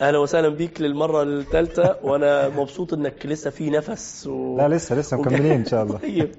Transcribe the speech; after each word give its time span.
أهلا 0.00 0.18
وسهلا 0.18 0.48
بيك 0.48 0.80
للمرة 0.80 1.22
الثالثة 1.22 1.96
وأنا 2.02 2.48
مبسوط 2.48 2.92
إنك 2.92 3.26
لسه 3.26 3.50
في 3.50 3.70
نفس 3.70 4.26
و... 4.26 4.56
لا 4.58 4.68
لسه 4.68 4.94
لسه 4.96 5.16
مكملين 5.16 5.52
إن 5.52 5.64
شاء 5.64 5.82
الله. 5.82 5.98
طيب. 6.08 6.34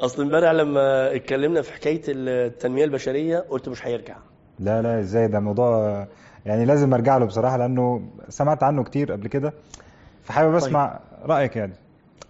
أصل 0.00 0.22
امبارح 0.22 0.50
لما 0.50 1.14
اتكلمنا 1.16 1.62
في 1.62 1.72
حكاية 1.72 2.02
التنمية 2.08 2.84
البشرية 2.84 3.38
قلت 3.38 3.68
مش 3.68 3.86
هيرجع. 3.86 4.16
لا 4.58 4.82
لا 4.82 5.00
إزاي؟ 5.00 5.28
ده 5.28 5.40
موضوع 5.40 6.06
يعني 6.46 6.64
لازم 6.64 6.94
أرجع 6.94 7.16
له 7.16 7.26
بصراحة 7.26 7.56
لأنه 7.56 8.02
سمعت 8.28 8.62
عنه 8.62 8.84
كتير 8.84 9.12
قبل 9.12 9.28
كده 9.28 9.52
فحابب 10.22 10.54
أسمع 10.54 11.00
رأيك 11.24 11.56
يعني. 11.56 11.74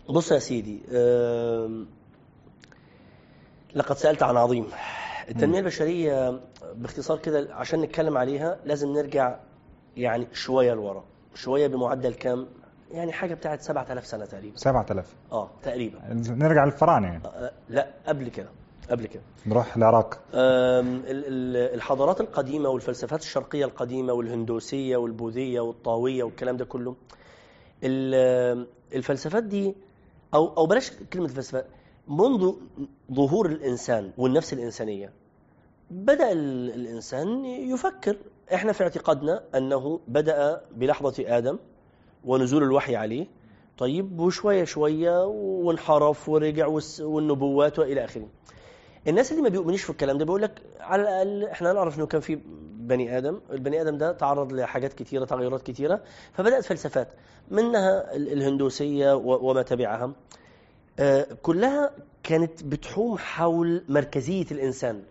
بص 0.08 0.32
يا 0.32 0.38
سيدي 0.38 0.80
لقد 3.74 3.96
سألت 3.96 4.22
عن 4.22 4.36
عظيم. 4.36 4.66
التنمية 5.30 5.58
البشرية 5.58 6.40
باختصار 6.74 7.18
كده 7.18 7.48
عشان 7.50 7.80
نتكلم 7.80 8.18
عليها 8.18 8.56
لازم 8.64 8.88
نرجع 8.92 9.36
يعني 9.96 10.26
شوية 10.32 10.74
لورا. 10.74 11.04
شوية 11.34 11.66
بمعدل 11.66 12.14
كام؟ 12.14 12.46
يعني 12.90 13.12
حاجة 13.12 13.34
بتاعت 13.34 13.62
7000 13.62 14.06
سنة 14.06 14.24
تقريبا. 14.24 14.56
7000 14.56 15.14
آه 15.32 15.50
تقريبا. 15.62 15.98
نرجع 16.28 16.64
للفراعنه 16.64 17.06
يعني. 17.06 17.22
آه، 17.26 17.52
لا 17.68 17.86
قبل 18.06 18.28
كده 18.28 18.48
قبل 18.90 19.06
كده. 19.06 19.22
نروح 19.46 19.76
العراق 19.76 20.20
الحضارات 21.74 22.20
القديمة 22.20 22.68
والفلسفات 22.68 23.20
الشرقية 23.20 23.64
القديمة 23.64 24.12
والهندوسية 24.12 24.96
والبوذية 24.96 25.60
والطاوية 25.60 26.22
والكلام 26.24 26.56
ده 26.56 26.64
كله 26.64 26.96
ال- 27.84 28.66
الفلسفات 28.94 29.42
دي 29.44 29.74
أو 30.34 30.56
أو 30.56 30.66
بلاش 30.66 30.90
كلمة 31.12 31.28
فلسفة 31.28 31.64
منذ 32.08 32.52
ظهور 33.12 33.46
الإنسان 33.46 34.10
والنفس 34.18 34.52
الإنسانية 34.52 35.12
بدأ 35.90 36.32
ال- 36.32 36.74
الإنسان 36.74 37.44
يفكر. 37.44 38.16
إحنا 38.54 38.72
في 38.72 38.82
اعتقادنا 38.82 39.44
أنه 39.54 40.00
بدأ 40.08 40.60
بلحظة 40.76 41.24
آدم 41.38 41.58
ونزول 42.24 42.62
الوحي 42.62 42.96
عليه. 42.96 43.26
طيب 43.78 44.20
وشوية 44.20 44.64
شوية 44.64 45.24
وانحرف 45.26 46.28
ورجع 46.28 46.68
والنبوات 47.00 47.78
وإلى 47.78 48.04
آخره. 48.04 48.28
الناس 49.08 49.30
اللي 49.32 49.42
ما 49.42 49.48
بيؤمنش 49.48 49.82
في 49.82 49.90
الكلام 49.90 50.18
ده 50.18 50.24
بيقول 50.24 50.42
لك 50.42 50.62
على 50.80 51.02
الأقل 51.02 51.44
إحنا 51.44 51.72
نعرف 51.72 51.98
إنه 51.98 52.06
كان 52.06 52.20
في 52.20 52.38
بني 52.76 53.18
آدم. 53.18 53.40
البني 53.52 53.80
آدم 53.82 53.98
ده 53.98 54.12
تعرض 54.12 54.52
لحاجات 54.52 54.92
كتيرة 54.92 55.24
تغيرات 55.24 55.62
كتيرة. 55.62 56.00
فبدأت 56.32 56.64
فلسفات 56.64 57.08
منها 57.50 58.16
ال- 58.16 58.32
الهندوسية 58.32 59.12
وما 59.16 59.62
تبعها. 59.62 60.12
آه، 60.98 61.26
كلها 61.42 61.90
كانت 62.22 62.64
بتحوم 62.64 63.18
حول 63.18 63.84
مركزية 63.88 64.46
الإنسان. 64.50 65.02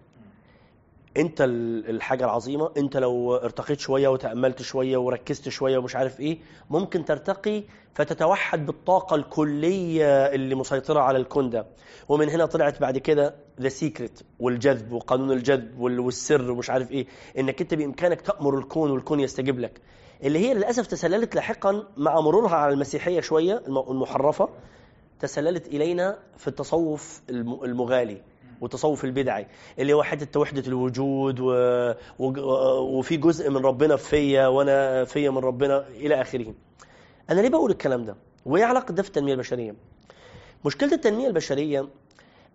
انت 1.17 1.42
ال- 1.42 1.89
الحاجة 1.89 2.23
العظيمة 2.25 2.72
انت 2.78 2.97
لو 2.97 3.36
ارتقيت 3.36 3.80
شوية 3.80 4.08
وتأملت 4.08 4.61
شوية 4.61 4.97
وركزت 4.97 5.50
شوية 5.50 5.78
ومش 5.78 5.95
عارف 5.95 6.19
إيه 6.19 6.38
ممكن 6.69 7.06
ترتقي 7.06 7.64
فتتوحد 7.94 8.66
بالطاقة 8.66 9.16
الكلية 9.16 10.06
اللي 10.25 10.56
مسيطرة 10.56 11.00
على 11.00 11.17
الكون 11.17 11.50
ده. 11.50 11.66
ومن 12.09 12.30
هنا 12.30 12.45
طلعت 12.45 12.81
بعد 12.81 12.97
كده 12.97 13.36
The 13.61 13.69
Secret 13.69 14.19
والجذب 14.39 14.91
وقانون 14.91 15.31
الجذب 15.31 15.80
وال- 15.80 16.00
والسر 16.00 16.52
ومش 16.52 16.69
عارف 16.69 16.91
إيه 16.91 17.08
انك 17.38 17.61
انت 17.61 17.73
بإمكانك 17.73 18.22
تأمر 18.22 18.58
الكون 18.58 18.91
والكون 18.91 19.19
يستجيب 19.19 19.59
لك. 19.59 19.81
اللي 20.23 20.39
هي 20.39 20.53
للأسف 20.53 20.88
تسللت 20.88 21.36
لاحقا 21.36 21.84
مع 21.97 22.19
مرورها 22.22 22.56
على 22.56 22.73
المسيحية 22.73 23.22
شوية 23.22 23.64
الم- 23.67 23.91
المحرفة 23.91 24.50
تسللت 25.19 25.67
إلينا 25.67 26.17
في 26.38 26.47
التصوف 26.47 27.22
الم- 27.30 27.64
المغالي. 27.64 28.22
والتصوف 28.64 29.03
البدعي 29.06 29.47
اللي 29.80 29.94
هو 29.94 30.03
حتة 30.03 30.39
وحده 30.39 30.64
الوجود 30.67 31.39
و... 31.39 31.45
و... 32.19 32.25
وفي 32.97 33.17
جزء 33.17 33.50
من 33.50 33.58
ربنا 33.58 33.95
فيا 33.95 34.47
وأنا 34.47 35.06
فيا 35.06 35.30
من 35.30 35.38
ربنا 35.38 35.88
إلى 35.88 36.22
آخره. 36.22 36.53
أنا 37.30 37.41
ليه 37.41 37.50
بقول 37.50 37.72
الكلام 37.72 38.06
ده؟ 38.06 38.16
وايه 38.45 38.64
علاقه 38.66 38.91
ده 38.91 39.03
في 39.03 39.08
التنمية 39.09 39.34
البشرية؟ 39.34 39.75
مشكلة 40.66 40.94
التنمية 40.94 41.28
البشرية 41.28 41.88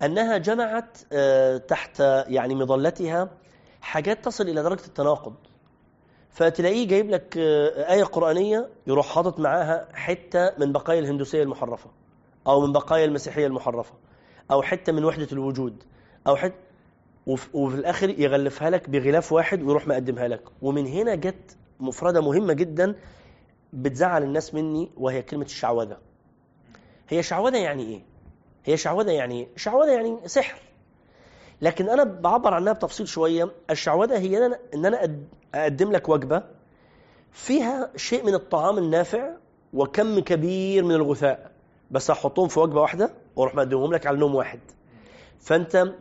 أنها 0.03 0.39
جمعت 0.39 0.99
آه، 1.13 1.57
تحت 1.57 2.01
يعني 2.29 2.55
مظلتها 2.55 3.31
حاجات 3.81 4.25
تصل 4.25 4.49
إلى 4.49 4.63
درجة 4.63 4.87
التناقض. 4.87 5.35
فتلاقيه 6.31 6.89
جايب 6.89 7.11
لك 7.11 7.39
آه، 7.39 7.93
آية 7.93 8.05
قرآنية 8.05 8.69
يروح 8.87 9.07
حاطط 9.15 9.41
معاها 9.41 9.89
حتة 9.93 10.53
من 10.59 10.73
بقايا 10.73 11.01
الهندوسية 11.01 11.43
المحرفة 11.43 11.91
أو 12.47 12.61
من 12.61 12.73
بقايا 12.73 13.05
المسيحية 13.05 13.47
المحرفة 13.47 13.95
أو 14.51 14.63
حتة 14.63 14.93
من 14.93 15.05
وحدة 15.05 15.29
الوجود 15.33 15.83
أو 16.29 16.37
حتة 16.37 16.55
وف- 17.27 17.55
وفي 17.55 17.75
الآخر 17.77 18.11
يغلفها 18.21 18.71
لك 18.71 18.91
بغلاف 18.91 19.33
واحد 19.33 19.63
ويروح 19.63 19.87
مقدمها 19.89 20.29
لك. 20.29 20.43
ومن 20.63 20.87
هنا 20.87 21.15
جت 21.15 21.57
مفردة 21.81 22.21
مهمة 22.21 22.53
جدا 22.53 22.95
بتزعل 23.73 24.23
الناس 24.23 24.55
مني 24.55 24.91
وهي 24.97 25.23
كلمة 25.23 25.45
الشعوذة. 25.45 25.97
هي 27.09 27.23
شعوذة 27.23 27.57
يعني 27.57 27.83
إيه؟ 27.83 28.03
هي 28.65 28.77
شعوذة 28.77 29.11
يعني 29.11 29.41
إيه؟ 29.41 29.49
شعوذة 29.57 29.91
يعني 29.91 30.19
سحر. 30.27 30.59
لكن 31.63 31.89
أنا 31.89 32.05
بعبر 32.05 32.55
عنها 32.55 32.73
بتفصيل 32.73 33.09
شوية. 33.09 33.51
الشعوذة 33.71 34.19
هي 34.19 34.47
أنا 34.75 35.03
أد- 35.07 35.55
أقدم 35.55 35.93
لك 35.93 36.09
وجبة 36.09 36.43
فيها 37.33 37.91
شيء 37.97 38.25
من 38.27 38.35
الطعام 38.35 38.79
النافع 38.79 39.31
وكم 39.73 40.19
كبير 40.21 40.85
من 40.85 40.95
الغثاء. 40.95 41.51
بس 41.91 42.11
هحطهم 42.11 42.49
في 42.49 42.61
وجبة 42.61 42.81
واحدة 42.81 43.11
وأروح 43.37 43.55
مقدمهم 43.55 43.93
لك 43.93 44.07
على 44.07 44.19
نوم 44.19 44.35
واحد. 44.35 44.61
فأنت 45.41 45.93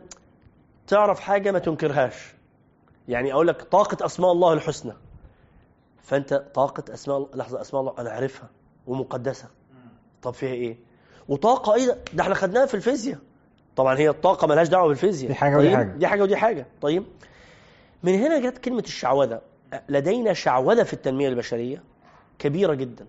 تعرف 0.88 1.20
حاجة 1.20 1.50
ما 1.50 1.58
تنكرهاش. 1.58 2.34
يعني 3.08 3.32
أقول 3.32 3.48
لك 3.48 3.62
طاقة 3.62 4.06
أسماء 4.06 4.32
الله 4.32 4.52
الحسنى. 4.52 4.92
فأنت 6.02 6.34
طاقة 6.54 6.94
أسماء 6.94 7.28
لحظة 7.34 7.60
أسماء 7.60 7.80
الله 7.82 7.94
أنا 7.98 8.10
عارفها 8.10 8.48
ومقدسة. 8.86 9.48
طب 10.22 10.34
فيها 10.34 10.52
إيه؟ 10.52 10.76
وطاقة 11.28 11.74
إيه 11.74 11.98
ده 12.14 12.22
إحنا 12.22 12.34
خدناها 12.34 12.66
في 12.66 12.74
الفيزياء. 12.74 13.18
طبعا 13.76 13.98
هي 13.98 14.08
الطاقة 14.08 14.46
ملهاش 14.46 14.68
دعوة 14.68 14.88
بالفيزياء. 14.88 15.28
دي 15.32 15.34
حاجة 15.34 15.56
ودي 15.56 15.66
طيب؟ 15.66 15.76
حاجة. 15.76 15.92
دي 15.92 16.06
حاجة 16.06 16.22
ودي 16.22 16.36
حاجة. 16.36 16.66
طيب 16.80 17.04
من 18.02 18.14
هنا 18.14 18.38
جت 18.50 18.58
كلمة 18.58 18.82
الشعوذة. 18.86 19.40
لدينا 19.88 20.32
شعوذة 20.32 20.82
في 20.82 20.92
التنمية 20.92 21.28
البشرية 21.28 21.82
كبيرة 22.38 22.74
جدا. 22.74 23.06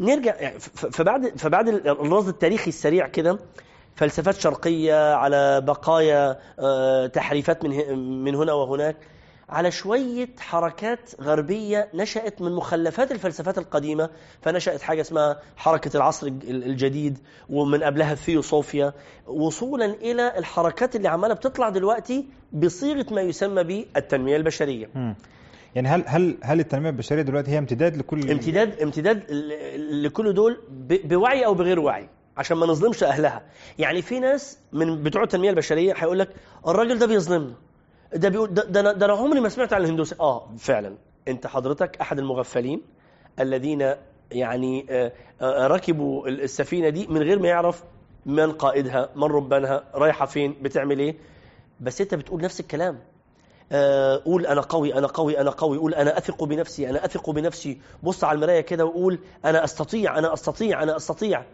نرجع 0.00 0.34
يعني 0.36 0.58
فبعد 0.58 1.38
فبعد 1.38 1.68
الرصد 1.68 2.28
التاريخي 2.28 2.68
السريع 2.68 3.06
كده 3.06 3.38
فلسفات 3.98 4.34
شرقية 4.40 5.14
على 5.14 5.60
بقايا 5.60 6.38
آه، 6.58 7.06
تحريفات 7.06 7.64
من 8.24 8.34
هنا 8.34 8.52
وهناك 8.52 8.96
على 9.48 9.70
شوية 9.70 10.28
حركات 10.38 11.10
غربية 11.20 11.88
نشأت 11.94 12.42
من 12.42 12.52
مخلفات 12.52 13.12
الفلسفات 13.12 13.58
القديمة 13.58 14.10
فنشأت 14.42 14.82
حاجة 14.82 15.00
اسمها 15.00 15.40
حركة 15.56 15.96
العصر 15.96 16.26
الج- 16.26 16.50
الجديد 16.50 17.18
ومن 17.50 17.82
قبلها 17.82 18.12
الثيوصوفيا. 18.12 18.92
وصولا 19.26 19.84
إلى 19.86 20.38
الحركات 20.38 20.96
اللي 20.96 21.08
عمالة 21.08 21.34
بتطلع 21.34 21.68
دلوقتي 21.68 22.26
بصيغة 22.52 23.06
ما 23.14 23.20
يسمى 23.20 23.64
بالتنمية 23.64 24.36
البشرية. 24.36 24.88
مم. 24.94 25.14
يعني 25.74 25.88
هل 25.88 26.04
هل 26.06 26.36
هل 26.42 26.60
التنمية 26.60 26.90
البشرية 26.90 27.22
دلوقتي 27.22 27.50
هي 27.50 27.58
امتداد 27.58 27.96
لكل 27.96 28.30
امتداد 28.30 28.80
امتداد 28.82 29.22
لكل 29.90 30.34
دول 30.34 30.56
بوعي 31.04 31.46
أو 31.46 31.54
بغير 31.54 31.80
وعي؟ 31.80 32.08
عشان 32.38 32.56
ما 32.56 32.66
نظلمش 32.66 33.04
أهلها. 33.04 33.42
يعني 33.78 34.02
في 34.02 34.20
ناس 34.20 34.58
من 34.72 35.02
بتوع 35.02 35.22
التنمية 35.22 35.50
البشرية 35.50 35.94
هيقول 35.96 36.18
لك 36.18 36.28
الراجل 36.66 36.98
ده 36.98 37.06
بيظلمنا 37.06 37.54
ده 38.14 38.28
بيقول 38.28 38.54
ده, 38.54 38.64
ده, 38.64 38.92
ده 38.92 39.06
أنا 39.06 39.14
عمري 39.14 39.40
ما 39.40 39.48
سمعت 39.48 39.72
عن 39.72 39.80
الهندوس 39.84 40.14
آه 40.20 40.48
فعلا. 40.58 40.96
أنت 41.28 41.46
حضرتك 41.46 41.96
أحد 42.00 42.18
المغفلين 42.18 42.82
الذين 43.40 43.94
يعني 44.32 44.86
آه، 44.90 45.12
آه، 45.40 45.66
ركبوا 45.66 46.28
السفينة 46.28 46.88
دي 46.88 47.06
من 47.06 47.22
غير 47.22 47.38
ما 47.38 47.48
يعرف 47.48 47.84
من 48.26 48.52
قائدها 48.52 49.08
من 49.16 49.24
ربانها 49.24 49.84
رايحة 49.94 50.26
فين 50.26 50.56
بتعمل 50.62 50.98
إيه. 50.98 51.16
بس 51.80 52.00
أنت 52.00 52.14
بتقول 52.14 52.40
نفس 52.42 52.60
الكلام. 52.60 52.98
آه، 53.72 54.22
قول 54.24 54.46
أنا 54.46 54.60
قوي 54.60 54.94
أنا 54.94 55.06
قوي 55.06 55.40
أنا 55.40 55.50
قوي. 55.50 55.78
قول 55.78 55.94
أنا 55.94 56.18
أثق 56.18 56.44
بنفسي 56.44 56.90
أنا 56.90 57.04
أثق 57.04 57.30
بنفسي. 57.30 57.78
بص 58.02 58.24
على 58.24 58.36
المراية 58.36 58.60
كده 58.60 58.84
وقول 58.84 59.18
أنا 59.44 59.64
أستطيع 59.64 60.18
أنا 60.18 60.32
أستطيع 60.32 60.82
أنا 60.82 60.96
أستطيع. 60.96 61.44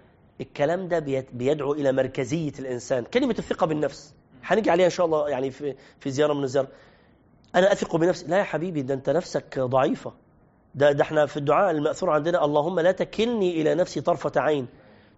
الكلام 0.41 0.89
ده 0.89 0.99
بيد- 0.99 1.27
بيدعو 1.33 1.73
إلى 1.73 1.93
مركزية 1.93 2.53
الإنسان 2.59 3.05
كلمة 3.05 3.35
الثقة 3.39 3.67
بالنفس. 3.67 4.15
هنيجي 4.45 4.71
عليها 4.71 4.87
إن 4.87 4.91
شاء 4.91 5.07
الله 5.07 5.29
يعني 5.29 5.51
في 5.51 5.75
في 6.01 6.11
زيارة 6.11 6.33
من 6.33 6.45
الزيارات 6.45 6.69
أنا 7.55 7.73
أثق 7.73 7.97
بنفسي 7.97 8.27
لا 8.27 8.39
يا 8.39 8.43
حبيبي 8.43 8.83
ده 8.83 8.95
أنت 8.95 9.11
نفسك 9.11 9.59
ضعيفة. 9.59 10.13
ده 10.75 10.93
ده 10.93 11.03
إحنا 11.03 11.27
في 11.27 11.37
الدعاء 11.37 11.71
المأثور 11.71 12.11
عندنا 12.11 12.45
اللهم 12.45 12.81
لا 12.81 12.93
تكلني 12.93 13.61
إلى 13.61 13.75
نفسي 13.75 14.01
طرفة 14.01 14.33
عين. 14.41 14.67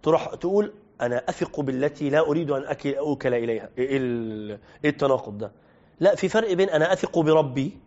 تروح 0.03 0.35
تقول 0.35 0.73
أنا 1.01 1.23
أثق 1.29 1.59
بالتي 1.59 2.09
لا 2.09 2.19
أريد 2.19 2.51
أن 2.51 2.63
أكل 2.65 2.95
أوكل 2.95 3.33
إليها. 3.33 3.69
إيه 3.77 3.97
ال- 3.97 4.59
إيه 4.83 4.89
التناقض 4.89 5.37
ده؟ 5.37 5.51
لا 5.99 6.15
في 6.15 6.29
فرق 6.29 6.53
بين 6.53 6.69
أنا 6.69 6.93
أثق 6.93 7.19
بربي 7.19 7.77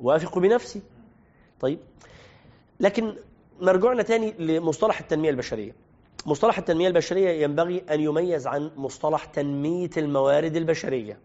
وأثق 0.00 0.38
بنفسي. 0.38 0.82
طيب 1.60 1.78
لكن 2.80 3.14
مرجعنا 3.60 4.02
تاني 4.02 4.34
لمصطلح 4.38 5.00
التنمية 5.00 5.30
البشرية. 5.30 5.72
مصطلح 6.26 6.58
التنمية 6.58 6.88
البشرية 6.88 7.42
ينبغي 7.42 7.84
أن 7.90 8.00
يميز 8.00 8.46
عن 8.46 8.70
مصطلح 8.76 9.24
تنمية 9.24 9.90
الموارد 9.96 10.56
البشرية. 10.56 11.18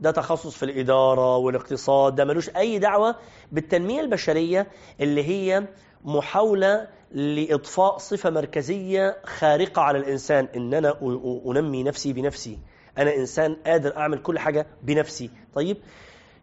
ده 0.00 0.10
تخصص 0.10 0.54
في 0.56 0.62
الإدارة 0.62 1.36
والاقتصاد 1.36 2.14
ده 2.14 2.24
ملوش 2.24 2.48
أي 2.56 2.78
دعوة 2.78 3.16
بالتنمية 3.52 4.00
البشرية 4.00 4.66
اللي 5.00 5.24
هي 5.24 5.64
محاولة 6.04 6.88
لإضفاء 7.12 7.98
صفة 7.98 8.30
مركزية 8.30 9.16
خارقة 9.24 9.82
على 9.82 9.98
الإنسان. 9.98 10.48
إن 10.56 10.74
أنا 10.74 10.94
أنمي 11.46 11.82
نفسي 11.82 12.12
بنفسي. 12.12 12.58
أنا 12.98 13.16
إنسان 13.16 13.56
قادر 13.66 13.96
أعمل 13.96 14.18
كل 14.18 14.38
حاجة 14.38 14.66
بنفسي. 14.82 15.30
طيب 15.54 15.76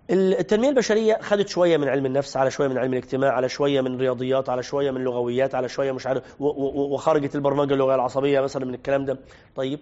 التنمية 0.09 0.69
البشرية 0.69 1.17
خدت 1.21 1.47
شوية 1.47 1.77
من 1.77 1.87
علم 1.87 2.05
النفس 2.05 2.37
على 2.37 2.51
شوية 2.51 2.67
من 2.67 2.77
علم 2.77 2.93
الاجتماع 2.93 3.31
على 3.33 3.49
شوية 3.49 3.81
من 3.81 3.97
رياضيات 3.99 4.49
على 4.49 4.63
شوية 4.63 4.91
من 4.91 5.03
لغويات 5.03 5.55
على 5.55 5.69
شوية 5.69 5.91
مش 5.91 6.07
عارف 6.07 6.23
وخرجت 6.39 7.35
البرمجة 7.35 7.73
اللغوية 7.73 7.95
العصبية 7.95 8.41
مثلا 8.41 8.65
من 8.65 8.73
الكلام 8.73 9.05
ده. 9.05 9.19
طيب 9.55 9.79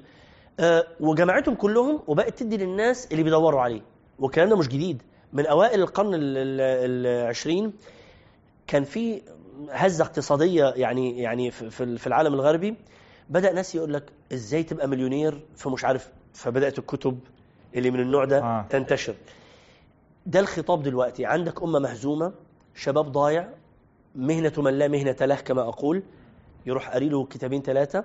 آه، 0.60 0.88
وجمعتهم 1.00 1.56
كلهم 1.56 2.00
وبقت 2.08 2.40
تدي 2.40 2.58
للناس 2.58 3.08
اللي 3.12 3.24
بيدوروا 3.24 3.62
عليه. 3.62 3.82
والكلام 4.20 4.50
ده 4.50 4.58
مش 4.58 4.68
جديد. 4.68 5.02
من 5.34 5.46
أوائل 5.46 5.82
القرن 5.82 6.12
العشرين 6.16 7.74
كان 8.68 8.84
في 8.84 9.22
هزة 9.72 10.04
اقتصادية 10.04 10.66
يعني 10.76 11.20
يعني 11.22 11.52
في- 11.52 11.70
في 11.70 11.98
في 11.98 12.08
العالم 12.08 12.34
الغربي. 12.34 12.76
بدأ 13.30 13.54
ناس 13.54 13.76
يقول 13.76 13.94
لك 13.94 14.04
إزاي 14.34 14.64
تبقى 14.64 14.88
مليونير 14.88 15.40
فمش 15.56 15.86
عارف 15.86 16.10
فبدأت 16.34 16.80
الكتب 16.80 17.20
اللي 17.76 17.92
من 17.92 18.00
النوع 18.00 18.26
ده 18.26 18.40
آه. 18.40 18.66
تنتشر. 18.70 19.16
ده 20.26 20.40
الخطاب 20.40 20.84
دلوقتي 20.84 21.26
عندك 21.26 21.64
أمة 21.64 21.80
مهزومة 21.80 22.34
شباب 22.76 23.12
ضايع 23.12 23.50
مهنة 24.16 24.54
من 24.58 24.74
لا 24.74 24.88
مهنة 24.88 25.16
له 25.22 25.36
كما 25.36 25.62
أقول 25.62 26.04
يروح 26.66 26.90
قاري 26.90 27.10
له 27.10 27.26
كتابين 27.26 27.62
ثلاثة 27.62 28.04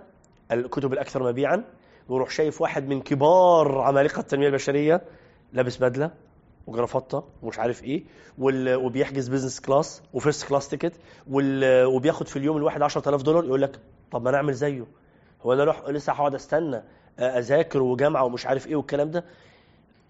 الكتب 0.53 0.93
الأكثر 0.93 1.23
مبيعا 1.23 1.65
ويروح 2.09 2.31
شايف 2.31 2.61
واحد 2.61 2.89
من 2.89 3.01
كبار 3.01 3.79
عمالقة 3.81 4.21
التنمية 4.21 4.47
البشرية 4.49 5.03
لابس 5.53 5.77
بدلة 5.77 6.11
وجرافطه 6.67 7.25
ومش 7.43 7.59
عارف 7.59 7.85
إيه. 7.85 8.05
وبيحجز 8.39 9.29
business 9.29 9.61
class 9.61 10.03
و 10.13 10.19
first 10.19 10.49
class 10.49 10.69
ticket. 10.69 10.93
وبياخد 11.31 12.29
في 12.29 12.37
اليوم 12.37 12.57
الواحد 12.57 12.83
10000 12.83 13.23
دولار 13.23 13.45
يقول 13.45 13.63
لك 13.63 13.81
طب 14.11 14.23
ما 14.23 14.29
أنا 14.31 14.37
أعمل 14.37 14.53
زيه 14.55 14.87
هو 15.43 15.53
أنا 15.53 15.63
لح... 15.63 15.89
لسه 15.89 16.13
هقعد 16.13 16.35
أستنى 16.35 16.83
أذاكر 17.19 17.83
وجامعة 17.83 18.25
ومش 18.25 18.47
عارف 18.47 18.67
إيه 18.67 18.77
والكلام 18.77 19.11
ده 19.11 19.25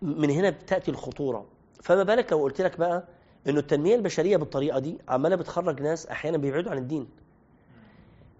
من 0.03 0.31
هنا 0.31 0.51
بتأتي 0.51 0.91
الخطورة 0.91 1.47
فما 1.83 2.03
بالك 2.03 2.33
لو 2.33 2.43
قلت 2.43 2.61
لك 2.61 2.79
بقى 2.79 3.05
إنه 3.49 3.59
التنمية 3.61 3.95
البشرية 3.95 4.37
بالطريقة 4.37 4.79
دي 4.79 4.99
عمالة 5.09 5.37
بتخرج 5.37 5.83
ناس 5.83 6.07
أحيانا 6.07 6.39
بيبعدوا 6.39 6.71
عن 6.71 6.79
الدين. 6.79 7.09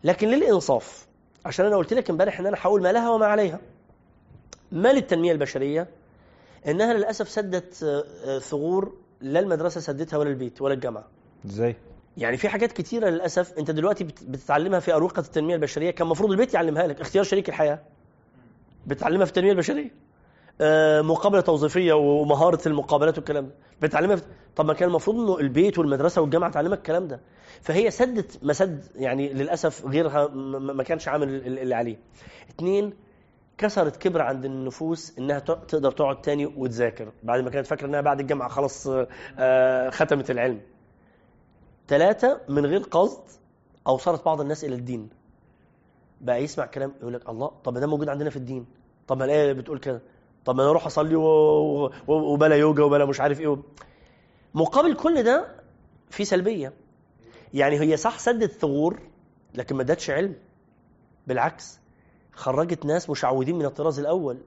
لكن 0.05 0.29
للإنصاف 0.29 1.07
عشان 1.45 1.67
أنا 1.67 1.77
قلت 1.77 1.93
لك 1.95 2.11
امبارح 2.11 2.41
إن 2.41 2.47
أنا 2.47 2.57
هقول 2.61 2.83
ما 2.83 2.93
لها 2.93 3.11
وما 3.11 3.27
عليها. 3.27 3.61
ما 4.73 4.93
للتنمية 4.93 5.33
البشرية؟ 5.33 5.89
إنها 6.67 6.95
للأسف 6.95 7.29
سدت 7.29 7.83
آه، 7.83 8.05
آه، 8.25 8.39
ثغور 8.39 8.95
لا 9.21 9.41
المدرسة 9.41 9.81
سدتها 9.81 10.17
ولا 10.17 10.31
البيت 10.31 10.63
ولا 10.63 10.75
الجامعة. 10.75 11.05
إزاي؟ 11.47 11.77
يعني 12.17 12.37
في 12.37 12.49
حاجات 12.49 12.73
كتيرة 12.73 13.09
للأسف 13.09 13.59
أنت 13.59 13.71
دلوقتي 13.71 14.05
بت- 14.05 14.25
بتتعلمها 14.25 14.81
في 14.81 14.93
أروقة 14.95 15.21
التنمية 15.21 15.55
البشرية 15.55 15.91
كان 15.91 16.07
المفروض 16.07 16.31
البيت 16.31 16.55
يعلمها 16.55 16.87
لك 16.87 17.01
اختيار 17.01 17.25
شريك 17.25 17.49
الحياة. 17.49 17.79
بتعلمها 18.87 19.25
في 19.25 19.31
التنمية 19.31 19.53
البشرية. 19.53 19.91
مقابلة 21.03 21.41
توظيفية 21.41 21.93
ومهارة 21.93 22.69
المقابلات 22.69 23.17
والكلام 23.19 23.47
ده. 23.47 23.53
بتعلمها 23.83 24.17
في... 24.17 24.23
طب 24.57 24.67
ما 24.67 24.75
كان 24.75 24.89
المفروض 24.89 25.17
إنه 25.17 25.39
البيت 25.39 25.79
والمدرسة 25.79 26.21
والجامعة 26.23 26.51
تعلمك 26.51 26.79
الكلام 26.79 27.09
ده. 27.09 27.21
فهي 27.61 27.91
سدت 27.91 28.39
مسد 28.45 28.85
يعني 28.97 29.33
للأسف 29.33 29.87
غيرها 29.87 30.27
ما 30.75 30.83
كانش 30.83 31.09
عامل 31.09 31.29
ال- 31.29 31.59
اللي 31.59 31.75
عليه. 31.75 31.97
اتنين 32.51 32.93
كسرت 33.59 33.97
كبر 33.97 34.23
عند 34.23 34.45
النفوس 34.45 35.19
إنها 35.19 35.39
تقدر 35.39 35.91
تقعد 35.93 36.21
تاني 36.23 36.47
وتذاكر. 36.47 37.13
بعد 37.23 37.41
ما 37.41 37.51
كانت 37.51 37.67
فاكرة 37.67 37.87
إنها 37.87 38.01
بعد 38.01 38.21
الجامعة 38.21 38.49
خلاص 38.49 38.87
آه، 38.87 39.09
آه، 39.39 39.91
ختمت 39.91 40.31
العلم. 40.31 40.61
ثلاثة 41.89 42.41
من 42.49 42.67
غير 42.67 42.81
قصد 42.81 43.23
أوصلت 43.87 44.25
بعض 44.25 44.41
الناس 44.41 44.65
إلى 44.65 44.75
الدين. 44.75 45.09
بقى 46.21 46.43
يسمع 46.45 46.67
كلام 46.67 46.93
يقول 47.01 47.13
لك 47.15 47.29
الله 47.29 47.51
طب 47.65 47.79
ده 47.79 47.87
موجود 47.87 48.09
عندنا 48.09 48.31
في 48.31 48.37
الدين. 48.37 48.67
طب 49.09 49.19
ما 49.19 49.25
الآية 49.25 49.53
بتقول 49.53 49.79
كده. 49.79 50.01
طب 50.45 50.57
ما 50.57 50.63
أنا 50.63 50.71
أروح 50.71 50.87
أصلي 50.87 51.17
و... 51.17 51.25
و... 51.85 51.91
وبلا 52.09 52.57
يوجا 52.57 52.83
وبلا 52.85 53.05
مش 53.05 53.21
عارف 53.21 53.41
إيه 53.41 53.57
مقابل 54.55 54.95
كل 54.95 55.23
ده 55.23 55.61
في 56.11 56.25
سلبية. 56.25 56.73
يعني 57.55 57.81
هي 57.81 57.97
صح 57.97 58.19
سدت 58.19 58.53
ثغور 58.53 59.01
لكن 59.55 59.77
ما 59.77 59.83
ادتش 59.83 60.11
علم. 60.11 60.35
بالعكس 61.27 61.81
خرجت 62.33 62.85
ناس 62.87 63.11
مشعوذين 63.11 63.59
من 63.59 63.65
الطراز 63.65 63.99
الأول. 63.99 64.39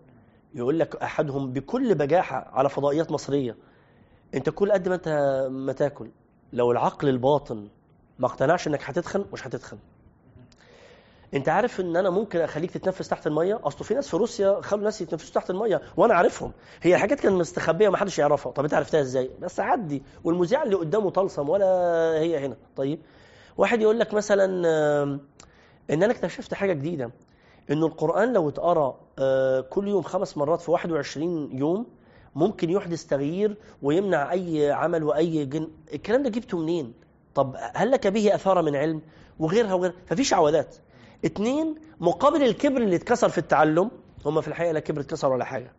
يقول 0.55 0.79
لك 0.79 0.95
أحدهم 0.95 1.53
بكل 1.53 1.95
بجاحة 1.95 2.49
على 2.53 2.69
فضائيات 2.69 3.11
مصرية 3.11 3.55
أنت 4.35 4.49
كل 4.49 4.71
قد 4.71 4.89
ما 4.89 4.95
أنت 4.95 5.07
ما 5.51 5.73
تاكل 5.73 6.09
لو 6.53 6.71
العقل 6.71 7.09
الباطن 7.09 7.67
ما 8.19 8.25
اقتنعش 8.27 8.67
إنك 8.67 8.83
هتتخن 8.83 9.25
مش 9.33 9.47
هتتخن. 9.47 9.77
انت 11.33 11.49
عارف 11.49 11.79
ان 11.79 11.95
أنا 11.95 12.09
ممكن 12.09 12.39
اخليك 12.39 12.71
تتنفس 12.71 13.07
تحت 13.07 13.27
المية؟ 13.27 13.59
اصل 13.63 13.85
في 13.85 13.93
ناس 13.93 14.09
في 14.09 14.17
روسيا 14.17 14.61
خلوا 14.61 14.83
ناس 14.83 15.01
يتنفسوا 15.01 15.33
تحت 15.35 15.49
المية 15.49 15.81
وأنا 15.97 16.13
عارفهم. 16.13 16.51
هي 16.81 16.97
حاجات 16.97 17.19
كانت 17.19 17.35
مستخبية 17.35 17.89
ما 17.89 17.97
حدش 17.97 18.19
يعرفها. 18.19 18.51
طب 18.51 18.63
انت 18.63 18.73
عرفتها 18.73 19.01
إزاي؟ 19.01 19.31
بس 19.41 19.59
عدي 19.59 20.03
والمذيع 20.23 20.63
اللي 20.63 20.75
قدامه 20.75 21.09
طلسم 21.09 21.49
ولا 21.49 21.65
هي 22.19 22.45
هنا. 22.45 22.55
طيب 22.75 22.99
واحد 23.57 23.81
يقول 23.81 23.99
لك 23.99 24.13
مثلا 24.13 24.45
آم، 25.03 25.19
ان 25.91 26.03
أنا 26.03 26.11
اكتشفت 26.13 26.53
حاجة 26.53 26.73
جديدة. 26.73 27.11
انه 27.71 27.85
القرآن 27.85 28.33
لو 28.33 28.49
اتقرأ 28.49 28.99
آه، 29.19 29.61
كل 29.61 29.87
يوم 29.87 30.01
خمس 30.01 30.37
مرات 30.37 30.61
في 30.61 30.71
21 30.71 31.57
يوم 31.57 31.85
ممكن 32.35 32.69
يحدث 32.69 33.05
تغيير 33.05 33.57
ويمنع 33.81 34.31
أي 34.31 34.71
عمل 34.71 35.03
وأي 35.03 35.45
جن. 35.45 35.67
الكلام 35.93 36.23
ده 36.23 36.29
جبته 36.29 36.57
منين؟ 36.57 36.93
طب 37.35 37.55
هل 37.75 37.91
لك 37.91 38.07
به 38.07 38.35
اثاره 38.35 38.61
من 38.61 38.75
علم؟ 38.75 39.01
وغيرها 39.39 39.73
وغيرها. 39.73 39.95
ففي 40.05 40.23
شعوذات 40.23 40.75
اتنين 41.25 41.75
مقابل 41.99 42.43
الكبر 42.43 42.81
اللي 42.81 42.95
اتكسر 42.95 43.29
في 43.29 43.37
التعلم 43.37 43.91
هم 44.25 44.41
في 44.41 44.47
الحقيقة 44.47 44.71
لا 44.71 44.79
كبر 44.79 45.01
اتكسر 45.01 45.31
ولا 45.31 45.45
حاجة. 45.45 45.71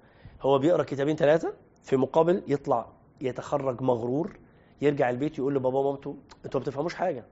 هو 0.42 0.58
بيقرأ 0.58 0.82
كتابين 0.82 1.16
ثلاثة 1.16 1.52
في 1.82 1.96
مقابل 1.96 2.42
يطلع 2.48 2.86
يتخرج 3.20 3.82
مغرور 3.82 4.36
يرجع 4.82 5.10
البيت 5.10 5.38
يقول 5.38 5.54
لبابا 5.54 5.78
ومامته 5.78 6.16
أنتوا 6.44 6.60
ما 6.60 6.64
بتفهموش 6.66 6.94
حاجة. 6.94 7.24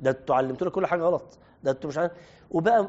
ده 0.00 0.10
أنتوا 0.10 0.34
علمتونا 0.36 0.70
كل 0.70 0.86
حاجة 0.86 1.02
غلط. 1.02 1.38
ده 1.64 1.70
أنتوا 1.70 1.90
مش 1.90 1.98
عارف 1.98 2.12
وبقى 2.50 2.88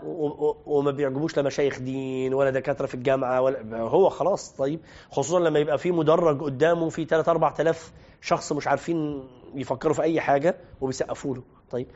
وما 0.65 0.91
بيعجبوش 0.91 1.37
لا 1.37 1.43
مشايخ 1.43 1.79
دين 1.79 2.33
ولا 2.33 2.49
دكاترة 2.49 2.85
في 2.85 2.93
الجامعة 2.95 3.41
ولا 3.41 3.79
هو 3.81 4.09
خلاص 4.09 4.51
طيب. 4.51 4.79
خصوصا 5.11 5.39
لما 5.39 5.59
يبقى 5.59 5.77
في 5.77 5.91
مدرج 5.91 6.43
قدامه 6.43 6.89
في 6.89 7.05
3 7.05 7.31
4000 7.31 7.91
شخص 8.21 8.51
مش 8.51 8.67
عارفين 8.67 9.27
يفكروا 9.55 9.93
في 9.93 10.01
أي 10.01 10.21
حاجة 10.21 10.55
وبيسقفوا 10.81 11.35
له 11.35 11.43
طيب 11.71 11.87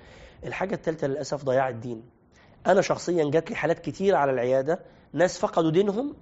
الحاجة 0.46 0.75
الثالثه 0.75 1.08
للأسف 1.08 1.44
ضياع 1.45 1.69
الدين. 1.69 2.04
أنا 2.68 2.81
شخصيا 2.81 3.30
جات 3.31 3.49
لي 3.49 3.56
حالات 3.56 3.80
كتير 3.80 4.16
على 4.16 4.31
العيادة 4.31 4.80
ناس 5.14 5.40
فقدوا 5.40 5.71
دينهم 5.71 6.14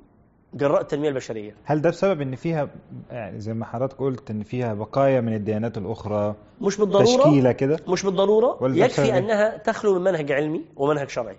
جراء 0.54 0.82
التنمية 0.82 1.10
البشرية. 1.10 1.56
هل 1.64 1.82
ده 1.82 1.90
بسبب 1.90 2.22
إن 2.22 2.36
فيها 2.36 2.70
يعني 3.12 3.40
زي 3.40 3.54
ما 3.54 3.66
حضرتك 3.66 3.98
قلت 3.98 4.32
إن 4.32 4.44
فيها 4.44 4.74
بقايا 4.74 5.22
من 5.22 5.34
الديانات 5.34 5.78
الأخرى 5.78 6.36
مش 6.62 6.78
بالضرورة 6.78 7.06
تشكيلة 7.06 7.52
كده؟ 7.52 7.80
مش 7.88 8.04
بسبب 8.04 8.58
يكفي؟ 8.62 9.18
أنها 9.18 9.58
تخلو 9.58 9.94
من 10.00 10.02
منهج 10.02 10.32
علمي 10.32 10.66
ومنهج 10.76 11.10
شرعي. 11.10 11.38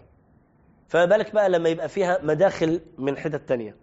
فما 0.88 1.04
بالك 1.04 1.34
بقى 1.34 1.48
لما 1.50 1.68
يبقى 1.68 1.88
فيها 1.88 2.18
مداخل 2.22 2.80
من 2.98 3.16
حتت 3.16 3.48
تانية. 3.48 3.74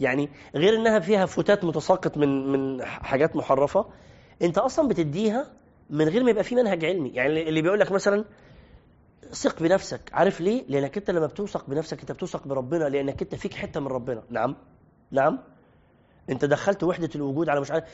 يعني 0.00 0.28
غير 0.54 0.74
إنها 0.76 0.98
فيها 0.98 1.26
فتات 1.26 1.64
متساقط 1.64 2.16
من 2.18 2.52
من 2.52 2.84
حاجات 2.84 3.36
محرفة 3.36 3.86
أنت 4.42 4.58
أصلا 4.58 4.88
بتديها 4.88 5.46
من 5.90 6.08
غير 6.08 6.24
ما 6.24 6.30
يبقى 6.30 6.44
في 6.44 6.54
منهج 6.54 6.84
علمي. 6.84 7.08
يعني 7.08 7.48
اللي 7.48 7.62
بيقول 7.62 7.80
لك 7.80 7.92
مثلا 7.92 8.24
ثق 9.32 9.62
بنفسك. 9.62 10.00
عارف 10.12 10.40
ليه؟ 10.40 10.64
لأنك 10.68 10.96
أنت 10.96 11.10
لما 11.10 11.26
بتوثق 11.26 11.64
بنفسك 11.68 12.00
أنت 12.00 12.12
بتوثق 12.12 12.48
بربنا 12.48 12.84
لأنك 12.84 13.22
أنت 13.22 13.34
فيك 13.34 13.54
حتة 13.54 13.80
من 13.80 13.86
ربنا. 13.86 14.22
نعم. 14.30 14.56
نعم. 15.10 15.38
أنت 16.30 16.44
دخلت 16.44 16.84
وحدة 16.84 17.10
الوجود 17.14 17.48
على 17.48 17.60
مش 17.60 17.70
عارف. 17.70 17.84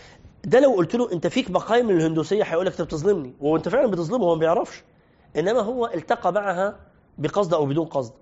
ده 0.44 0.60
لو 0.60 0.72
قلت 0.72 0.94
له 0.94 1.12
أنت 1.12 1.26
فيك 1.26 1.50
بقايا 1.50 1.82
من 1.82 1.96
الهندوسية 1.96 2.42
هيقول 2.42 2.66
لك 2.66 2.72
انت 2.72 2.82
بتظلمني 2.82 3.34
وأنت 3.40 3.68
فعلا 3.68 3.86
بتظلمه 3.90 4.24
هو 4.24 4.34
ما 4.34 4.40
بيعرفش. 4.40 4.82
إنما 5.36 5.60
هو 5.60 5.86
التقى 5.86 6.32
معها 6.32 6.76
بقصد 7.18 7.54
أو 7.54 7.66
بدون 7.66 7.86
قصد. 7.86 8.12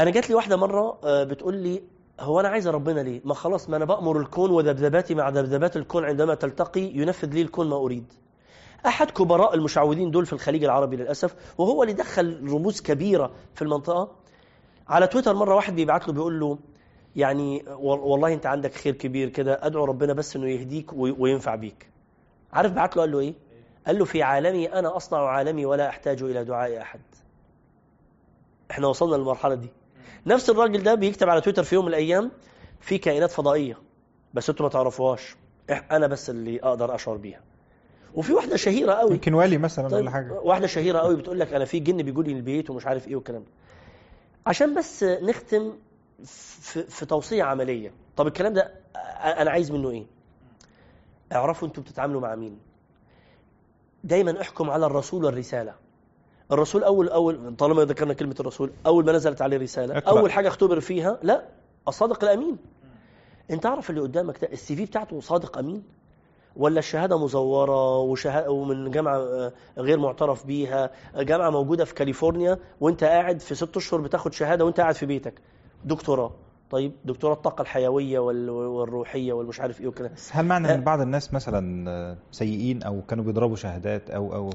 أنا 0.00 0.10
جات 0.10 0.28
لي 0.28 0.34
واحدة 0.34 0.56
مرة 0.56 0.98
آه، 1.04 1.24
بتقول 1.24 1.54
لي 1.56 1.82
هو 2.20 2.40
أنا 2.40 2.48
عايزه 2.48 2.70
ربنا 2.70 3.00
ليه؟ 3.00 3.20
ما 3.24 3.34
خلاص 3.34 3.70
ما 3.70 3.76
أنا 3.76 3.84
بأمر 3.84 4.20
الكون 4.20 4.50
وذبذباتي 4.50 5.14
مع 5.14 5.28
ذبذبات 5.28 5.76
الكون 5.76 6.04
عندما 6.04 6.34
تلتقي 6.34 6.80
ينفذ 6.80 7.28
لي 7.28 7.42
الكون 7.42 7.68
ما 7.68 7.76
أريد. 7.76 8.12
أحد 8.86 9.10
كبراء 9.10 9.54
المشعوذين 9.54 10.10
دول 10.10 10.26
في 10.26 10.32
الخليج 10.32 10.64
العربي 10.64 10.96
للأسف 10.96 11.34
وهو 11.58 11.82
اللي 11.82 11.94
دخل 11.94 12.48
رموز 12.52 12.80
كبيرة 12.80 13.32
في 13.54 13.62
المنطقة. 13.62 14.10
على 14.88 15.06
تويتر 15.06 15.34
مرة 15.34 15.54
واحد 15.54 15.74
بيبعت 15.74 16.08
له 16.08 16.12
بيقول 16.14 16.40
له 16.40 16.58
يعني 17.16 17.64
وال- 17.68 18.00
والله 18.00 18.32
أنت 18.32 18.46
عندك 18.46 18.74
خير 18.74 18.94
كبير 18.94 19.28
كده 19.28 19.58
أدعو 19.66 19.84
ربنا 19.84 20.12
بس 20.12 20.36
إنه 20.36 20.48
يهديك 20.50 20.92
وي- 20.92 21.16
وينفع 21.18 21.54
بيك. 21.54 21.90
عارف 22.52 22.72
بعت 22.72 22.96
له 22.96 23.02
قال 23.02 23.12
له 23.12 23.18
إيه؟ 23.20 23.34
قال 23.86 23.98
له 23.98 24.04
في 24.04 24.22
عالمي 24.22 24.72
أنا 24.72 24.96
أصنع 24.96 25.18
عالمي 25.28 25.66
ولا 25.66 25.88
أحتاج 25.88 26.22
إلى 26.22 26.44
دعاء 26.44 26.80
أحد. 26.82 27.00
إحنا 28.70 28.86
وصلنا 28.86 29.16
للمرحلة 29.16 29.54
دي. 29.54 29.68
نفس 30.26 30.50
الراجل 30.50 30.82
ده 30.82 30.94
بيكتب 30.94 31.28
على 31.28 31.40
تويتر 31.40 31.62
في 31.62 31.74
يوم 31.74 31.84
من 31.84 31.90
الأيام 31.90 32.30
في 32.80 32.98
كائنات 32.98 33.30
فضائية 33.30 33.78
بس 34.34 34.50
أنتوا 34.50 34.66
ما 34.66 34.70
تعرفوهاش. 34.72 35.36
أنا 35.70 36.06
بس 36.06 36.30
اللي 36.30 36.60
أقدر 36.62 36.94
أشعر 36.94 37.16
بيها. 37.16 37.40
وفي 38.14 38.32
واحدة 38.32 38.56
شهيرة 38.56 38.92
قوي. 38.92 39.10
يمكن 39.10 39.34
والي 39.34 39.58
مثلا 39.58 39.88
طيب 39.88 40.00
ولا 40.00 40.10
حاجة. 40.10 40.32
واحدة 40.32 40.66
شهيرة 40.66 40.98
قوي 40.98 41.16
بتقول 41.16 41.40
لك 41.40 41.52
أنا 41.52 41.64
في 41.64 41.80
جن 41.80 41.96
بيجوا 42.02 42.22
لي 42.22 42.32
البيت 42.32 42.70
ومش 42.70 42.86
عارف 42.86 43.08
إيه 43.08 43.16
والكلام 43.16 43.40
ده. 43.42 43.48
عشان 44.46 44.74
بس 44.74 45.04
نختم 45.04 45.72
في, 46.24 46.82
في 46.82 47.06
توصية 47.06 47.42
عملية. 47.42 47.92
طب 48.16 48.26
الكلام 48.26 48.52
ده 48.52 48.72
أنا 49.22 49.50
عايز 49.50 49.70
منه 49.70 49.90
إيه؟ 49.90 50.04
اعرفوا 51.32 51.68
أنتوا 51.68 51.82
بتتعاملوا 51.82 52.20
مع 52.20 52.34
مين. 52.34 52.58
دايما 54.04 54.40
احكم 54.40 54.70
على 54.70 54.86
الرسول 54.86 55.24
والرسالة. 55.24 55.74
الرسول 56.52 56.84
أول 56.84 57.08
أول 57.08 57.56
طالما 57.56 57.84
ذكرنا 57.84 58.14
كلمة 58.14 58.36
الرسول 58.40 58.70
أول 58.86 59.04
ما 59.04 59.12
نزلت 59.12 59.42
عليه 59.42 59.56
الرسالة 59.56 59.98
اقرأ. 59.98 60.18
أول 60.18 60.32
حاجة 60.32 60.48
اختبر 60.48 60.80
فيها 60.80 61.18
لا 61.22 61.44
الصادق 61.88 62.24
الأمين. 62.24 62.56
أنت 63.50 63.66
عارف 63.66 63.90
اللي 63.90 64.00
قدامك 64.00 64.38
ده 64.42 64.48
السي 64.52 64.76
في 64.76 64.84
بتاعته 64.84 65.20
صادق 65.20 65.58
أمين؟ 65.58 65.82
ولا 66.56 66.78
الشهادة 66.78 67.18
مزورة 67.24 67.98
وشهاده 67.98 68.50
ومن 68.50 68.90
جامعة 68.90 69.16
آه، 69.16 69.52
غير 69.78 69.98
معترف 69.98 70.46
بيها 70.46 70.90
جامعة 71.16 71.50
موجودة 71.50 71.84
في 71.84 71.94
كاليفورنيا 71.94 72.58
وانت 72.80 73.04
قاعد 73.04 73.40
في 73.40 73.54
ست 73.54 73.76
أشهر 73.76 74.00
بتاخد 74.00 74.32
شهادة 74.32 74.64
وانت 74.64 74.80
قاعد 74.80 74.94
في 74.94 75.06
بيتك 75.06 75.34
دكتوراه 75.84 76.30
طيب 76.70 76.92
دكتوراه 77.04 77.34
الطاقة 77.34 77.62
الحيوية 77.62 78.18
وال- 78.18 78.50
والروحية 78.50 79.32
والمش 79.32 79.60
عارف 79.60 79.80
إيه 79.80 79.86
وكده 79.86 80.10
هل 80.30 80.44
معنى. 80.46 80.74
إن 80.74 80.80
بعض 80.84 81.00
الناس 81.00 81.34
مثلا 81.34 81.90
آه، 81.90 82.16
سيئين 82.30 82.82
أو 82.82 83.02
كانوا 83.02 83.24
بيضربوا 83.24 83.56
شهادات 83.56 84.10
أو 84.10 84.34
أو 84.34 84.50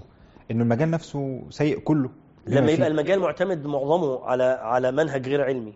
إنه 0.51 0.63
المجال 0.63 0.91
نفسه 0.91 1.41
سيء 1.49 1.79
كله 1.79 2.09
لما؟ 2.47 2.71
يبقى 2.71 2.87
المجال 2.87 3.19
معتمد 3.19 3.65
معظمه 3.65 4.23
على 4.25 4.43
على 4.43 4.91
منهج 4.91 5.27
غير 5.29 5.43
علمي 5.43 5.73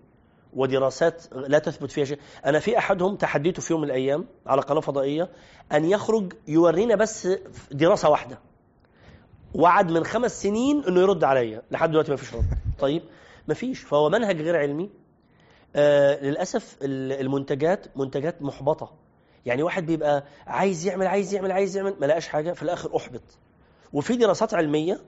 ودراسات 0.53 1.23
لا 1.33 1.59
تثبت 1.59 1.91
فيها 1.91 2.05
شيء. 2.05 2.19
أنا 2.45 2.59
في 2.59 2.77
أحدهم 2.77 3.15
تحديته 3.15 3.61
في 3.61 3.73
يوم 3.73 3.81
من 3.81 3.87
الأيام 3.87 4.25
على 4.45 4.61
قناة 4.61 4.79
فضائية 4.79 5.29
أن 5.71 5.85
يخرج 5.85 6.33
يورينا 6.47 6.95
بس 6.95 7.27
دراسة 7.71 8.09
واحدة. 8.09 8.39
وعد 9.55 9.91
من 9.91 10.03
خمس 10.03 10.41
سنين 10.41 10.83
إنه 10.87 11.01
يرد 11.01 11.23
عليا. 11.23 11.61
لحد 11.71 11.89
دلوقتي 11.91 12.11
ما 12.11 12.17
فيش 12.17 12.33
رد. 12.33 12.45
طيب 12.79 13.03
ما 13.47 13.53
فيش. 13.53 13.79
فهو 13.79 14.09
منهج 14.09 14.41
غير 14.41 14.55
علمي. 14.57 14.89
آه 15.75 16.23
للأسف 16.23 16.77
ال- 16.81 17.21
المنتجات 17.21 17.97
منتجات 17.97 18.41
محبطة. 18.41 18.93
يعني 19.45 19.63
واحد 19.63 19.85
بيبقى 19.85 20.23
عايز 20.47 20.85
يعمل 20.85 21.07
عايز 21.07 21.33
يعمل 21.33 21.51
عايز 21.51 21.77
يعمل 21.77 21.95
ما 21.99 22.05
لقاش 22.05 22.27
حاجة 22.27 22.51
في 22.53 22.63
الآخر 22.63 22.97
أحبط. 22.97 23.21
وفي 23.93 24.15
دراسات 24.15 24.53
علمية 24.53 24.99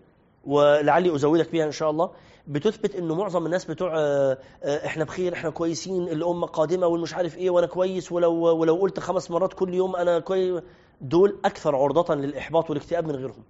ولعلي 0.43 1.15
أزودك 1.15 1.51
بيها 1.51 1.65
إن 1.65 1.71
شاء 1.71 1.89
الله 1.89 2.11
بتثبت 2.47 2.95
إنه 2.95 3.15
معظم 3.15 3.45
الناس 3.45 3.65
بتوع 3.65 3.97
آه، 3.99 4.37
آه، 4.63 4.85
إحنا 4.85 5.03
بخير 5.03 5.33
إحنا 5.33 5.49
كويسين 5.49 6.03
الأمة 6.03 6.47
قادمة 6.47 6.87
والمش 6.87 7.13
عارف 7.13 7.37
إيه 7.37 7.49
وأنا 7.49 7.67
كويس 7.67 8.11
ولو 8.11 8.33
ولو 8.33 8.75
قلت 8.75 8.99
خمس 8.99 9.31
مرات 9.31 9.53
كل 9.53 9.73
يوم 9.73 9.95
أنا 9.95 10.19
كويس 10.19 10.61
دول 11.01 11.39
أكثر 11.45 11.75
عرضة 11.75 12.15
للإحباط 12.15 12.69
والاكتئاب 12.69 13.07
من 13.07 13.15
غيرهم. 13.15 13.43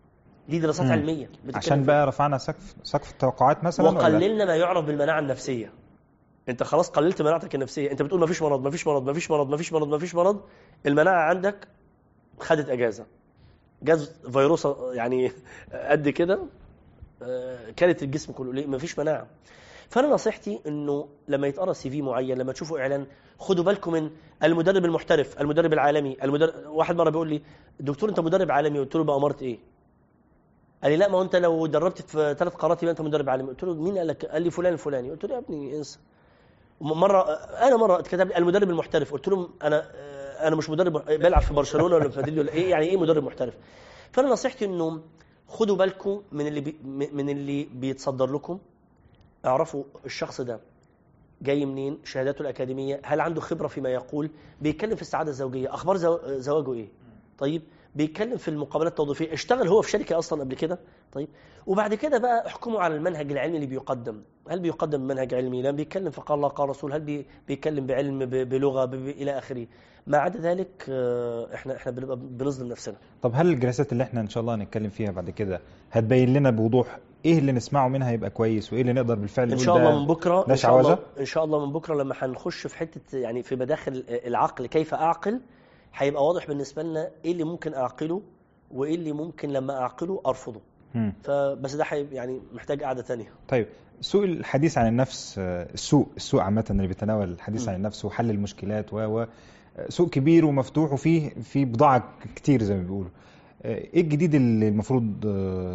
دي 0.50 0.59
دراسات 0.59 0.85
مم. 0.85 0.91
علمية 0.91 1.29
عشان. 1.55 1.83
بقى 1.83 2.07
رفعنا 2.07 2.38
سقف 2.38 2.75
سقف 2.83 3.12
التوقعات 3.12 3.63
مثلا 3.63 3.89
وقللنا 3.89 4.45
ما 4.45 4.55
يعرف 4.55 4.85
بالمناعة 4.85 5.19
النفسية. 5.19 5.73
أنت 6.50 6.63
خلاص 6.63 6.89
قللت 6.89 7.21
مناعتك 7.21 7.55
النفسية. 7.55 7.91
أنت 7.91 8.01
بتقول 8.01 8.19
ما 8.19 8.25
فيش 8.27 8.41
مرض 8.41 8.63
ما 8.63 8.69
فيش 8.69 8.88
مرض 8.88 9.03
ما 9.05 9.13
فيش 9.13 9.31
مرض 9.31 9.50
ما 9.50 9.57
فيش 9.57 9.73
مرض 9.73 9.88
ما 9.88 9.97
فيش 9.97 10.15
مرض. 10.15 10.41
المناعة 10.85 11.29
عندك 11.29 11.67
خدت 12.39 12.69
أجازة. 12.69 13.05
جاز 13.83 14.12
فيروس 14.31 14.67
يعني 14.93 15.31
قد 15.73 16.09
كده 16.09 16.39
كانت 17.75 18.03
الجسم 18.03 18.34
كله 18.34 18.65
ما 18.65 18.77
فيش 18.77 19.00
مناعة. 19.00 19.27
فأنا 19.89 20.08
نصيحتي 20.08 20.60
إنه 20.67 21.08
لما 21.27 21.48
يتقرأ 21.48 21.74
سي 21.74 21.89
في 21.89 22.01
معين 22.01 22.38
لما 22.38 22.51
تشوفوا 22.53 22.79
إعلان 22.79 23.05
خدوا 23.39 23.63
بالكم 23.63 23.91
من 23.93 24.10
المدرب 24.43 24.86
المحترف 24.86 25.41
المدرب 25.41 25.74
العالمي 25.74 26.17
المدرب 26.24 26.53
واحد 26.65 26.96
مرة 26.96 27.10
بيقول 27.10 27.29
لي 27.29 27.41
دكتور 27.79 28.10
أنت 28.10 28.20
مدرب 28.20 28.51
عالمي؟ 28.51 28.79
قلت 28.79 28.96
له 28.96 29.03
باماره 29.03 29.41
إيه؟ 29.41 29.60
قال 30.84 30.91
لي 30.91 30.98
لا 30.98 31.08
ما 31.08 31.22
أنت 31.22 31.36
لو 31.36 31.65
دربت 31.65 32.01
في 32.01 32.36
ثلاث 32.39 32.53
قارات 32.53 32.84
يبقى 32.84 32.91
أنت 32.91 33.01
مدرب 33.01 33.29
عالمي. 33.29 33.50
قلت 33.50 33.63
له 33.63 33.74
مين 33.74 33.98
قال 33.98 34.08
لك؟ 34.08 34.25
قال 34.25 34.41
لي 34.41 34.51
فلان 34.51 34.74
الفلاني 34.74 35.10
قلت 35.12 35.25
له 35.25 35.34
يا 35.34 35.39
ابني 35.39 35.77
انسى. 35.77 36.00
مرة 36.82 37.22
أنا 37.34 37.77
مرة 37.77 38.00
اتكتب 38.00 38.27
لي 38.27 38.38
المدرب 38.38 38.70
المحترف. 38.70 39.12
قلت 39.13 39.27
له 39.27 39.50
أنا 39.63 39.91
أنا 40.48 40.55
مش 40.55 40.70
مدرب 40.70 41.05
بلعب 41.05 41.41
في 41.41 41.53
برشلونة 41.53 41.96
ولا 41.96 42.10
في 42.10 42.20
مدريد 42.20 42.39
ولا 42.39 42.51
إيه 42.51 42.70
يعني 42.70 42.86
إيه 42.86 42.98
مدرب 42.98 43.24
محترف؟ 43.24 43.53
فأنا 44.12 44.29
نصيحتي 44.29 44.65
إنه 44.65 45.01
خدوا 45.47 45.75
بالكم 45.75 46.21
من 46.31 46.47
اللي 46.47 46.62
بي 46.62 46.75
من 47.13 47.29
اللي 47.29 47.63
بيتصدر 47.73 48.33
لكم؟ 48.35 48.59
اعرفوا 49.45 49.83
الشخص 50.05 50.41
ده 50.41 50.59
جاي 51.41 51.65
منين؟ 51.65 51.97
شهاداته 52.03 52.41
الأكاديمية. 52.41 53.01
هل 53.03 53.19
عنده 53.21 53.41
خبرة 53.41 53.67
فيما 53.67 53.89
يقول؟ 53.89 54.29
بيتكلم 54.62 54.95
في 54.95 55.01
السعادة 55.01 55.29
الزوجية. 55.29 55.73
أخبار 55.73 55.97
زو- 55.97 56.19
زواجه 56.27 56.73
إيه؟ 56.73 56.88
طيب 57.38 57.62
بيتكلم 57.95 58.38
في 58.38 58.47
المقابلات 58.47 58.91
التوظيفية. 58.91 59.33
اشتغل 59.33 59.67
هو 59.67 59.81
في 59.81 59.91
شركة 59.91 60.17
أصلا 60.17 60.43
قبل 60.43 60.55
كده. 60.55 60.79
طيب. 61.12 61.27
وبعد 61.67 61.93
كده 61.93 62.17
بقى 62.17 62.47
احكموا 62.47 62.79
على 62.81 62.95
المنهج 62.95 63.31
العلمي 63.31 63.55
اللي 63.55 63.67
بيقدم. 63.67 64.21
هل 64.50 64.59
بيقدم 64.59 65.01
منهج 65.01 65.33
علمي؟ 65.33 65.62
لما 65.62 65.71
بيتكلم 65.71 66.12
في 66.12 66.21
قال 66.21 66.35
الله 66.38 66.47
قال 66.47 66.69
رسول. 66.69 66.93
هل 66.93 67.01
بي 67.01 67.25
بيتكلم 67.47 67.85
بعلم 67.88 68.25
بلغة 68.25 68.95
إلى 68.95 69.38
آخره. 69.38 69.67
ما 70.07 70.17
عدا 70.17 70.39
ذلك 70.39 70.85
آه، 70.89 71.55
إحنا 71.55 71.75
إحنا 71.75 71.91
بنبقى 71.91 72.17
بنظلم 72.17 72.67
نفسنا. 72.67 72.95
طب 73.21 73.31
هل 73.35 73.47
الجلسات 73.50 73.91
اللي 73.91 74.03
إحنا 74.03 74.21
إن 74.21 74.29
شاء 74.29 74.41
الله 74.41 74.55
هنتكلم 74.55 74.89
فيها 74.89 75.12
بعد 75.12 75.29
كده 75.29 75.62
هتبين 75.91 76.33
لنا 76.33 76.50
بوضوح 76.50 77.00
إيه 77.25 77.39
اللي 77.39 77.51
نسمعه 77.51 77.88
منها 77.88 78.12
يبقى 78.12 78.29
كويس 78.29 78.73
وإيه 78.73 78.81
اللي 78.81 78.93
نقدر 78.93 79.15
بالفعل 79.15 79.51
إن 79.51 79.57
شاء 79.57 79.77
الله 79.77 80.00
من 80.00 80.07
بكرة 80.07 80.45
إن 80.50 80.55
شاء 80.55 80.79
الله؟ 80.79 80.97
إن 81.19 81.25
شاء 81.25 81.43
الله 81.43 81.65
من 81.65 81.73
بكرة 81.73 81.95
لما 81.95 82.15
هنخش 82.19 82.67
في 82.67 82.77
حتة 82.77 83.17
يعني 83.17 83.43
في 83.43 83.55
مداخل 83.55 84.03
العقل 84.09 84.65
كيف 84.65 84.93
أعقل. 84.93 85.39
هيبقى 85.95 86.25
واضح 86.27 86.47
بالنسبة 86.47 86.83
لنا 86.83 87.09
إيه 87.25 87.31
اللي 87.31 87.43
ممكن 87.43 87.73
أعقله 87.73 88.21
وإيه 88.71 88.95
اللي 88.95 89.12
ممكن 89.12 89.50
لما 89.50 89.73
أعقله 89.77 90.21
أرفضه. 90.25 90.62
فبس 91.23 91.73
ده 91.75 91.85
يعني 92.12 92.41
محتاج 92.53 92.83
قعدة 92.83 93.01
تانية 93.01 93.31
طيب 93.47 93.67
سوء 94.01 94.23
الحديث 94.25 94.77
عن 94.77 94.88
النفس 94.88 95.35
السوء 95.39 96.07
السوء 96.17 96.41
عامة 96.41 96.65
اللي 96.69 96.88
بيتناول 96.88 97.31
الحديث 97.31 97.65
م. 97.65 97.69
عن 97.69 97.75
النفس 97.75 98.05
وحل 98.05 98.29
المشكلات 98.29 98.93
و 98.93 99.25
سوق 99.89 100.09
كبير 100.09 100.45
ومفتوح 100.45 100.93
وفيه 100.93 101.29
في 101.29 101.65
بضاعة 101.65 102.09
كتير 102.35 102.63
زي 102.63 102.75
ما 102.75 102.83
بيقولوا 102.83 103.09
إيه 103.65 104.01
الجديد 104.01 104.35
اللي 104.35 104.67
المفروض 104.67 105.13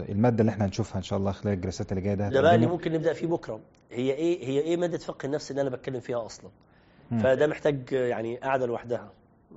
المادة 0.08 0.40
اللي 0.40 0.50
إحنا 0.50 0.64
هنشوفها 0.66 0.96
إن 0.98 1.02
شاء 1.02 1.18
الله 1.18 1.32
خلال 1.32 1.54
الجلسات 1.54 1.92
اللي 1.92 2.02
جاية 2.02 2.14
ده 2.14 2.28
ده 2.28 2.40
بقى 2.40 2.54
اللي؟ 2.54 2.66
ممكن 2.66 2.92
نبدأ 2.92 3.12
فيه 3.12 3.26
بكرة 3.26 3.60
هي 3.92 4.12
إيه 4.12 4.46
هي 4.48 4.60
إيه 4.60 4.76
مادة 4.76 4.98
فقه 4.98 5.26
النفس 5.26 5.50
اللي 5.50 5.62
أنا 5.62 5.70
بتكلم 5.70 6.00
فيها 6.00 6.26
أصلا. 6.26 6.50
فده 7.10 7.46
محتاج 7.46 7.92
يعني 7.92 8.36
قعدة 8.36 8.66
لوحدها 8.66 9.10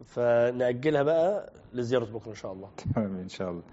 فنأجلها 0.05 1.03
بقى 1.03 1.53
لزيارة 1.73 2.05
بكرة 2.05 2.29
إن 2.29 2.35
شاء 2.35 2.53
الله. 2.53 2.69
تمام 2.95 3.17
إن 3.17 3.29
شاء 3.29 3.49
الله. 3.51 3.63